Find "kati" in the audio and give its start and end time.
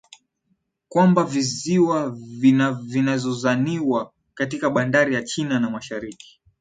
4.33-4.59